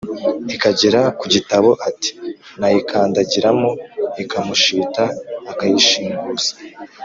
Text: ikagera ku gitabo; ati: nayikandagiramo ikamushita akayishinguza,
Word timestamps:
ikagera 0.55 1.01
ku 1.19 1.25
gitabo; 1.33 1.69
ati: 1.89 2.11
nayikandagiramo 2.59 3.69
ikamushita 4.23 5.03
akayishinguza, 5.51 6.51